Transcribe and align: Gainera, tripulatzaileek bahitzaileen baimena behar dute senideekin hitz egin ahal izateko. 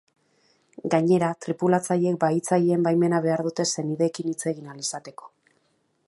Gainera, 0.93 1.27
tripulatzaileek 1.45 2.17
bahitzaileen 2.23 2.87
baimena 2.87 3.19
behar 3.25 3.43
dute 3.49 3.65
senideekin 3.73 4.31
hitz 4.31 4.41
egin 4.53 4.71
ahal 4.71 4.81
izateko. 4.87 5.29